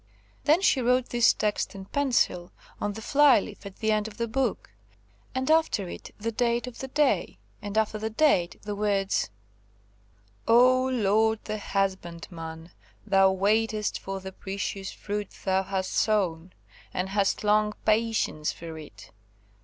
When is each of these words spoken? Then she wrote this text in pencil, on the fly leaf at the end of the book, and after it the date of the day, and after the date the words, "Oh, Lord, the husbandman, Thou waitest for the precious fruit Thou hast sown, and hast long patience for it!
Then 0.45 0.63
she 0.63 0.81
wrote 0.81 1.09
this 1.09 1.31
text 1.31 1.75
in 1.75 1.85
pencil, 1.85 2.51
on 2.79 2.93
the 2.93 3.03
fly 3.03 3.39
leaf 3.39 3.67
at 3.67 3.75
the 3.75 3.91
end 3.91 4.07
of 4.07 4.17
the 4.17 4.27
book, 4.27 4.71
and 5.35 5.51
after 5.51 5.87
it 5.87 6.09
the 6.17 6.31
date 6.31 6.65
of 6.65 6.79
the 6.79 6.87
day, 6.87 7.37
and 7.61 7.77
after 7.77 7.99
the 7.99 8.09
date 8.09 8.59
the 8.63 8.75
words, 8.75 9.29
"Oh, 10.47 10.85
Lord, 10.91 11.37
the 11.43 11.59
husbandman, 11.59 12.71
Thou 13.05 13.29
waitest 13.33 13.99
for 13.99 14.19
the 14.19 14.31
precious 14.31 14.91
fruit 14.91 15.29
Thou 15.45 15.61
hast 15.61 15.91
sown, 15.93 16.51
and 16.95 17.09
hast 17.09 17.43
long 17.43 17.73
patience 17.85 18.51
for 18.51 18.79
it! 18.79 19.11